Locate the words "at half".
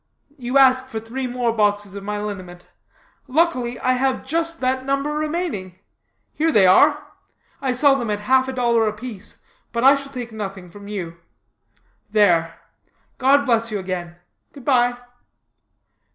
8.09-8.47